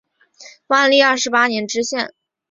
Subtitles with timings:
[0.65, 2.15] 万历二十八年知县。